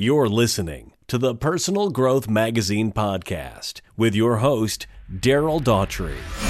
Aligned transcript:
You're 0.00 0.28
listening 0.28 0.92
to 1.08 1.18
the 1.18 1.34
Personal 1.34 1.90
Growth 1.90 2.28
Magazine 2.28 2.92
podcast 2.92 3.80
with 3.96 4.14
your 4.14 4.36
host, 4.36 4.86
Daryl 5.12 5.60
Daughtry. 5.60 6.47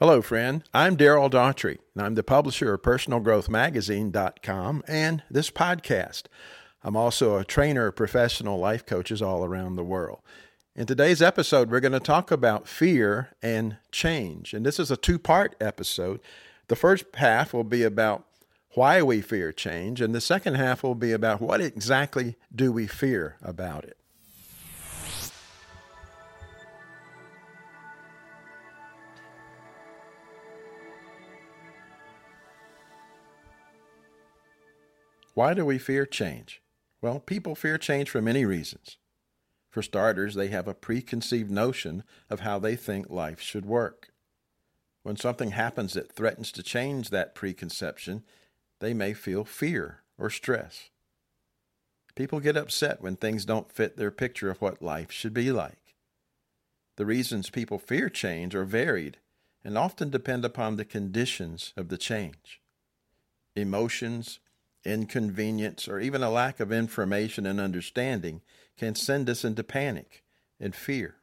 Hello, 0.00 0.22
friend. 0.22 0.62
I'm 0.72 0.96
Daryl 0.96 1.28
Daughtry, 1.28 1.78
and 1.92 2.06
I'm 2.06 2.14
the 2.14 2.22
publisher 2.22 2.72
of 2.72 2.82
PersonalGrowthMagazine.com 2.82 4.84
and 4.86 5.24
this 5.28 5.50
podcast. 5.50 6.26
I'm 6.84 6.94
also 6.94 7.36
a 7.36 7.44
trainer 7.44 7.88
of 7.88 7.96
professional 7.96 8.60
life 8.60 8.86
coaches 8.86 9.20
all 9.20 9.44
around 9.44 9.74
the 9.74 9.82
world. 9.82 10.20
In 10.76 10.86
today's 10.86 11.20
episode, 11.20 11.68
we're 11.68 11.80
going 11.80 11.90
to 11.90 11.98
talk 11.98 12.30
about 12.30 12.68
fear 12.68 13.30
and 13.42 13.78
change. 13.90 14.54
And 14.54 14.64
this 14.64 14.78
is 14.78 14.92
a 14.92 14.96
two 14.96 15.18
part 15.18 15.56
episode. 15.60 16.20
The 16.68 16.76
first 16.76 17.04
half 17.14 17.52
will 17.52 17.64
be 17.64 17.82
about 17.82 18.24
why 18.74 19.02
we 19.02 19.20
fear 19.20 19.50
change, 19.50 20.00
and 20.00 20.14
the 20.14 20.20
second 20.20 20.54
half 20.54 20.84
will 20.84 20.94
be 20.94 21.10
about 21.10 21.40
what 21.40 21.60
exactly 21.60 22.36
do 22.54 22.70
we 22.70 22.86
fear 22.86 23.34
about 23.42 23.82
it. 23.82 23.97
Why 35.38 35.54
do 35.54 35.64
we 35.64 35.78
fear 35.78 36.04
change? 36.04 36.60
Well, 37.00 37.20
people 37.20 37.54
fear 37.54 37.78
change 37.78 38.10
for 38.10 38.20
many 38.20 38.44
reasons. 38.44 38.96
For 39.70 39.82
starters, 39.82 40.34
they 40.34 40.48
have 40.48 40.66
a 40.66 40.74
preconceived 40.74 41.48
notion 41.48 42.02
of 42.28 42.40
how 42.40 42.58
they 42.58 42.74
think 42.74 43.08
life 43.08 43.40
should 43.40 43.64
work. 43.64 44.08
When 45.04 45.16
something 45.16 45.52
happens 45.52 45.92
that 45.92 46.10
threatens 46.10 46.50
to 46.50 46.64
change 46.64 47.10
that 47.10 47.36
preconception, 47.36 48.24
they 48.80 48.92
may 48.92 49.14
feel 49.14 49.44
fear 49.44 50.02
or 50.18 50.28
stress. 50.28 50.90
People 52.16 52.40
get 52.40 52.56
upset 52.56 53.00
when 53.00 53.14
things 53.14 53.44
don't 53.44 53.70
fit 53.70 53.96
their 53.96 54.10
picture 54.10 54.50
of 54.50 54.60
what 54.60 54.82
life 54.82 55.12
should 55.12 55.34
be 55.34 55.52
like. 55.52 55.94
The 56.96 57.06
reasons 57.06 57.48
people 57.48 57.78
fear 57.78 58.08
change 58.08 58.56
are 58.56 58.64
varied 58.64 59.18
and 59.62 59.78
often 59.78 60.10
depend 60.10 60.44
upon 60.44 60.74
the 60.74 60.84
conditions 60.84 61.72
of 61.76 61.90
the 61.90 61.96
change. 61.96 62.60
Emotions, 63.54 64.40
inconvenience, 64.88 65.86
or 65.86 66.00
even 66.00 66.22
a 66.22 66.30
lack 66.30 66.58
of 66.60 66.72
information 66.72 67.46
and 67.46 67.60
understanding 67.60 68.40
can 68.76 68.94
send 68.94 69.28
us 69.28 69.44
into 69.44 69.62
panic 69.62 70.24
and 70.58 70.74
fear. 70.74 71.16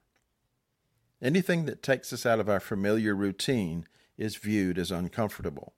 Anything 1.22 1.66
that 1.66 1.84
takes 1.84 2.14
us 2.14 2.26
out 2.26 2.40
of 2.40 2.50
our 2.50 2.60
familiar 2.60 3.16
routine 3.16 3.88
is 4.18 4.36
viewed 4.36 4.78
as 4.78 4.92
uncomfortable. 4.92 5.74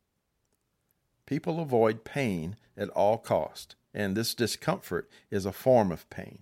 People 1.25 1.59
avoid 1.59 2.03
pain 2.03 2.55
at 2.75 2.89
all 2.89 3.17
cost, 3.17 3.75
and 3.93 4.15
this 4.15 4.33
discomfort 4.33 5.09
is 5.31 5.45
a 5.45 5.52
form 5.52 5.91
of 5.91 6.09
pain. 6.09 6.39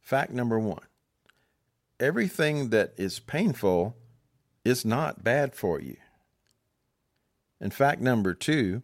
Fact 0.00 0.32
number 0.32 0.58
one 0.58 0.84
everything 2.00 2.70
that 2.70 2.94
is 2.96 3.20
painful 3.20 3.94
is 4.64 4.84
not 4.84 5.22
bad 5.22 5.54
for 5.54 5.80
you. 5.80 5.96
And 7.60 7.74
fact 7.74 8.00
number 8.00 8.32
two 8.32 8.82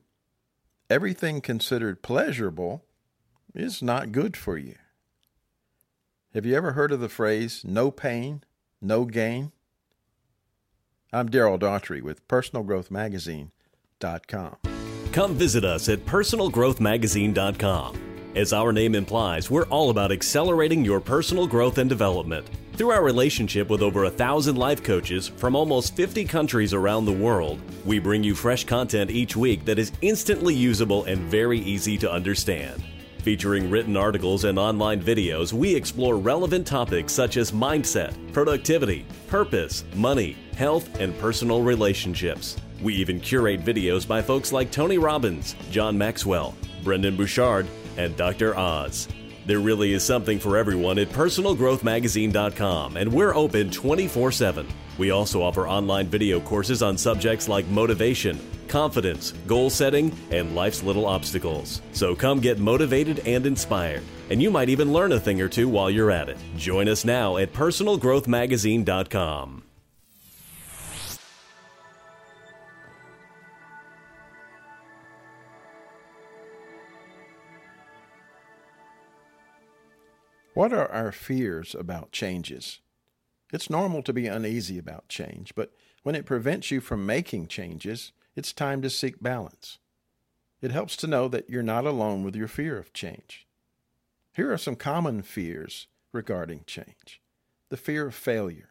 everything 0.89 1.41
considered 1.41 2.03
pleasurable 2.03 2.85
is 3.55 3.83
not 3.83 4.13
good 4.13 4.37
for 4.37 4.59
you. 4.59 4.77
Have 6.35 6.45
you 6.45 6.55
ever 6.55 6.73
heard 6.73 6.93
of 6.93 7.01
the 7.01 7.09
phrase 7.09 7.63
no 7.65 7.91
pain, 7.91 8.45
no 8.81 9.07
gain? 9.07 9.51
I'm 11.13 11.29
Daryl 11.29 11.59
Daughtry 11.59 12.01
with 12.03 12.27
PersonalGrowthMagazine.com. 12.29 14.57
Come 15.13 15.35
visit 15.35 15.65
us 15.65 15.89
at 15.89 16.05
PersonalGrowthMagazine.com. 16.05 18.03
As 18.35 18.53
our 18.53 18.71
name 18.71 18.95
implies, 18.95 19.51
we're 19.51 19.65
all 19.69 19.89
about 19.89 20.13
accelerating 20.13 20.85
your 20.85 21.01
personal 21.01 21.47
growth 21.47 21.79
and 21.79 21.89
development. 21.89 22.47
Through 22.77 22.91
our 22.91 23.03
relationship 23.03 23.71
with 23.71 23.81
over 23.81 24.05
a 24.05 24.11
thousand 24.11 24.57
life 24.57 24.83
coaches 24.83 25.29
from 25.29 25.57
almost 25.57 25.97
50 25.97 26.27
countries 26.27 26.75
around 26.75 27.07
the 27.07 27.13
world, 27.13 27.59
we 27.87 27.99
bring 27.99 28.23
you 28.23 28.35
fresh 28.35 28.65
content 28.65 29.11
each 29.11 29.35
week 29.35 29.65
that 29.65 29.79
is 29.79 29.93
instantly 30.03 30.55
usable 30.55 31.05
and 31.05 31.21
very 31.23 31.59
easy 31.59 31.97
to 31.97 32.13
understand. 32.13 32.85
Featuring 33.21 33.71
written 33.71 33.97
articles 33.97 34.45
and 34.45 34.59
online 34.59 35.01
videos, 35.01 35.55
we 35.55 35.75
explore 35.75 36.19
relevant 36.19 36.67
topics 36.67 37.15
such 37.15 37.39
as 37.39 37.51
mindset, 37.51 38.15
productivity, 38.35 39.07
purpose, 39.27 39.83
money, 39.95 40.37
health, 40.55 41.01
and 41.01 41.19
personal 41.19 41.63
relationships. 41.63 42.59
We 42.83 42.95
even 42.97 43.21
curate 43.21 43.65
videos 43.65 44.07
by 44.07 44.21
folks 44.21 44.53
like 44.53 44.71
Tony 44.71 44.99
Robbins, 44.99 45.57
John 45.71 45.97
Maxwell, 45.97 46.55
Brendon 46.85 47.17
Burchard, 47.17 47.67
and 47.97 48.15
Dr. 48.19 48.55
Oz. 48.55 49.09
There 49.47 49.61
really 49.61 49.93
is 49.93 50.05
something 50.05 50.41
for 50.41 50.57
everyone 50.57 50.99
at 50.99 51.11
personalgrowthmagazine.com, 51.11 52.97
and 52.97 53.13
we're 53.13 53.35
open 53.35 53.71
24 53.71 54.33
7. 54.33 54.67
We 54.99 55.13
also 55.13 55.41
offer 55.41 55.69
online 55.69 56.09
video 56.09 56.41
courses 56.41 56.83
on 56.83 56.99
subjects 56.99 57.49
like 57.49 57.69
motivation, 57.69 58.41
confidence, 58.67 59.33
goal 59.47 59.71
setting, 59.71 60.13
and 60.33 60.57
life's 60.57 60.83
little 60.83 61.07
obstacles. 61.07 61.81
So 61.93 62.17
come 62.17 62.41
get 62.41 62.59
motivated 62.59 63.21
and 63.21 63.47
inspired, 63.47 64.03
and 64.31 64.43
you 64.43 64.51
might 64.51 64.69
even 64.69 64.93
learn 64.93 65.13
a 65.13 65.21
thing 65.21 65.41
or 65.41 65.49
two 65.49 65.69
while 65.69 65.91
you're 65.91 66.11
at 66.11 66.29
it. 66.29 66.39
Join 66.57 66.89
us 66.89 67.05
now 67.05 67.37
at 67.37 67.53
personalgrowthmagazine.com. 67.53 69.66
What 80.57 80.73
are 80.73 80.91
our 80.91 81.13
fears 81.13 81.75
about 81.79 82.13
changes? 82.13 82.81
It's 83.53 83.69
normal 83.69 84.03
to 84.03 84.13
be 84.15 84.27
uneasy 84.27 84.79
about 84.79 85.07
change, 85.07 85.55
but 85.55 85.71
when 86.03 86.15
it 86.15 86.25
prevents 86.25 86.71
you 86.71 86.81
from 86.81 87.05
making 87.05 87.49
changes, 87.49 88.13
it's 88.35 88.55
time 88.55 88.81
to 88.81 88.89
seek 88.89 89.23
balance. 89.23 89.77
It 90.63 90.71
helps 90.71 90.97
to 90.97 91.07
know 91.07 91.29
that 91.29 91.51
you're 91.51 91.63
not 91.63 91.85
alone 91.85 92.23
with 92.23 92.35
your 92.35 92.49
fear 92.49 92.79
of 92.79 92.95
change. 92.95 93.47
Here 94.33 94.51
are 94.51 94.57
some 94.57 94.77
common 94.77 95.21
fears 95.21 95.89
regarding 96.11 96.65
change 96.67 97.21
the 97.69 97.77
fear 97.77 98.07
of 98.07 98.15
failure. 98.15 98.71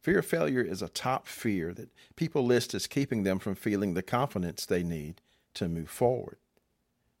Fear 0.00 0.20
of 0.20 0.26
failure 0.26 0.62
is 0.62 0.82
a 0.82 0.88
top 0.88 1.26
fear 1.26 1.74
that 1.74 1.90
people 2.14 2.46
list 2.46 2.74
as 2.74 2.86
keeping 2.86 3.24
them 3.24 3.40
from 3.40 3.56
feeling 3.56 3.94
the 3.94 4.02
confidence 4.04 4.64
they 4.64 4.84
need 4.84 5.20
to 5.54 5.68
move 5.68 5.90
forward. 5.90 6.36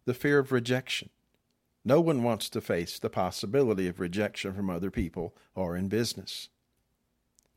The 0.04 0.14
fear 0.14 0.38
of 0.38 0.52
rejection. 0.52 1.10
No 1.88 2.02
one 2.02 2.22
wants 2.22 2.50
to 2.50 2.60
face 2.60 2.98
the 2.98 3.08
possibility 3.08 3.88
of 3.88 3.98
rejection 3.98 4.52
from 4.52 4.68
other 4.68 4.90
people 4.90 5.34
or 5.54 5.74
in 5.74 5.88
business. 5.88 6.50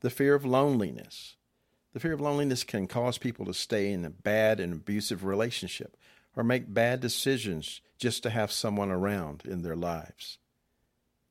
The 0.00 0.08
fear 0.08 0.34
of 0.34 0.46
loneliness. 0.46 1.36
The 1.92 2.00
fear 2.00 2.14
of 2.14 2.20
loneliness 2.22 2.64
can 2.64 2.86
cause 2.86 3.18
people 3.18 3.44
to 3.44 3.52
stay 3.52 3.92
in 3.92 4.06
a 4.06 4.08
bad 4.08 4.58
and 4.58 4.72
abusive 4.72 5.22
relationship 5.22 5.98
or 6.34 6.42
make 6.42 6.72
bad 6.72 7.00
decisions 7.00 7.82
just 7.98 8.22
to 8.22 8.30
have 8.30 8.50
someone 8.50 8.90
around 8.90 9.42
in 9.44 9.60
their 9.60 9.76
lives. 9.76 10.38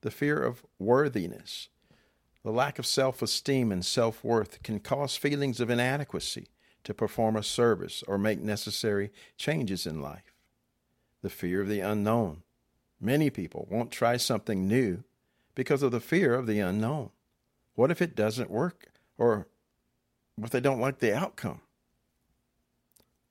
The 0.01 0.11
fear 0.11 0.43
of 0.43 0.63
worthiness. 0.77 1.69
The 2.43 2.51
lack 2.51 2.77
of 2.77 2.85
self 2.85 3.23
esteem 3.23 3.71
and 3.71 3.83
self 3.83 4.23
worth 4.23 4.61
can 4.61 4.79
cause 4.79 5.17
feelings 5.17 5.59
of 5.59 5.71
inadequacy 5.71 6.49
to 6.83 6.93
perform 6.93 7.35
a 7.35 7.41
service 7.41 8.03
or 8.07 8.19
make 8.19 8.41
necessary 8.41 9.11
changes 9.37 9.87
in 9.87 10.03
life. 10.03 10.35
The 11.23 11.31
fear 11.31 11.61
of 11.61 11.67
the 11.67 11.79
unknown. 11.79 12.43
Many 13.01 13.31
people 13.31 13.67
won't 13.71 13.91
try 13.91 14.17
something 14.17 14.67
new 14.67 15.03
because 15.55 15.81
of 15.81 15.91
the 15.91 15.99
fear 15.99 16.35
of 16.35 16.45
the 16.45 16.59
unknown. 16.59 17.09
What 17.73 17.89
if 17.89 17.99
it 17.99 18.15
doesn't 18.15 18.51
work 18.51 18.91
or 19.17 19.47
what 20.35 20.45
if 20.45 20.51
they 20.51 20.59
don't 20.59 20.79
like 20.79 20.99
the 20.99 21.15
outcome? 21.15 21.61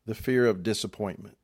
The 0.07 0.17
fear 0.17 0.47
of 0.47 0.65
disappointment. 0.65 1.37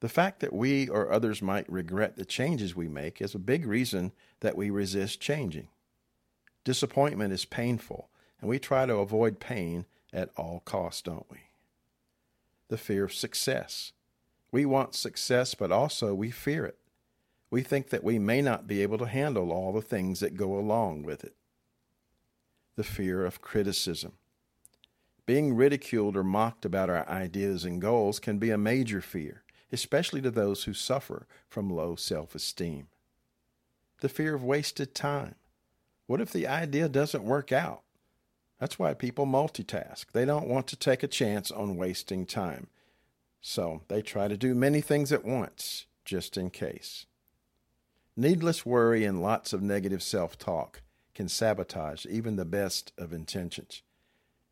The 0.00 0.08
fact 0.08 0.40
that 0.40 0.52
we 0.52 0.88
or 0.88 1.12
others 1.12 1.40
might 1.40 1.70
regret 1.70 2.16
the 2.16 2.24
changes 2.24 2.74
we 2.74 2.88
make 2.88 3.22
is 3.22 3.36
a 3.36 3.38
big 3.38 3.64
reason 3.64 4.10
that 4.40 4.56
we 4.56 4.68
resist 4.68 5.20
changing. 5.20 5.68
Disappointment 6.64 7.32
is 7.32 7.44
painful, 7.44 8.08
and 8.40 8.50
we 8.50 8.58
try 8.58 8.86
to 8.86 8.96
avoid 8.96 9.38
pain 9.38 9.86
at 10.12 10.30
all 10.36 10.62
costs, 10.64 11.02
don't 11.02 11.30
we? 11.30 11.38
The 12.66 12.78
fear 12.78 13.04
of 13.04 13.14
success. 13.14 13.92
We 14.50 14.66
want 14.66 14.96
success, 14.96 15.54
but 15.54 15.70
also 15.70 16.14
we 16.14 16.32
fear 16.32 16.64
it 16.64 16.78
we 17.52 17.60
think 17.60 17.90
that 17.90 18.02
we 18.02 18.18
may 18.18 18.40
not 18.40 18.66
be 18.66 18.80
able 18.80 18.96
to 18.96 19.04
handle 19.04 19.52
all 19.52 19.74
the 19.74 19.82
things 19.82 20.20
that 20.20 20.38
go 20.38 20.56
along 20.56 21.02
with 21.02 21.22
it. 21.22 21.34
The 22.76 22.82
fear 22.82 23.26
of 23.26 23.42
criticism. 23.42 24.14
Being 25.26 25.54
ridiculed 25.54 26.16
or 26.16 26.24
mocked 26.24 26.64
about 26.64 26.88
our 26.88 27.06
ideas 27.06 27.66
and 27.66 27.78
goals 27.78 28.18
can 28.18 28.38
be 28.38 28.48
a 28.48 28.56
major 28.56 29.02
fear, 29.02 29.42
especially 29.70 30.22
to 30.22 30.30
those 30.30 30.64
who 30.64 30.72
suffer 30.72 31.26
from 31.50 31.68
low 31.68 31.94
self 31.94 32.34
esteem. 32.34 32.86
The 34.00 34.08
fear 34.08 34.34
of 34.34 34.42
wasted 34.42 34.94
time. 34.94 35.34
What 36.06 36.22
if 36.22 36.32
the 36.32 36.46
idea 36.46 36.88
doesn't 36.88 37.22
work 37.22 37.52
out? 37.52 37.82
That's 38.60 38.78
why 38.78 38.94
people 38.94 39.26
multitask. 39.26 40.06
They 40.12 40.24
don't 40.24 40.48
want 40.48 40.68
to 40.68 40.76
take 40.76 41.02
a 41.02 41.06
chance 41.06 41.50
on 41.50 41.76
wasting 41.76 42.24
time. 42.24 42.68
So 43.42 43.82
they 43.88 44.00
try 44.00 44.26
to 44.26 44.38
do 44.38 44.54
many 44.54 44.80
things 44.80 45.12
at 45.12 45.22
once, 45.22 45.84
just 46.06 46.38
in 46.38 46.48
case. 46.48 47.04
Needless 48.16 48.66
worry 48.66 49.04
and 49.04 49.22
lots 49.22 49.52
of 49.52 49.62
negative 49.62 50.02
self 50.02 50.36
talk 50.38 50.82
can 51.14 51.28
sabotage 51.28 52.06
even 52.06 52.34
the 52.36 52.44
best 52.44 52.92
of 52.98 53.12
intentions. 53.12 53.82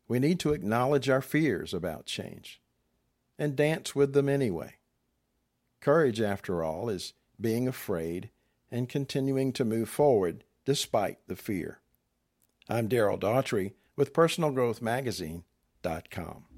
We 0.07 0.19
need 0.19 0.39
to 0.41 0.53
acknowledge 0.53 1.09
our 1.09 1.21
fears 1.21 1.73
about 1.73 2.05
change 2.05 2.61
and 3.37 3.55
dance 3.55 3.95
with 3.95 4.11
them 4.13 4.27
anyway. 4.29 4.75
Courage, 5.79 6.21
after 6.21 6.63
all, 6.63 6.89
is 6.89 7.13
being 7.39 7.67
afraid 7.67 8.29
and 8.71 8.89
continuing 8.89 9.51
to 9.53 9.65
move 9.65 9.89
forward 9.89 10.43
despite 10.65 11.17
the 11.27 11.35
fear. 11.35 11.79
I'm 12.69 12.87
Daryl 12.87 13.19
Daughtry 13.19 13.73
with 13.95 14.13
PersonalGrowthMagazine.com. 14.13 16.50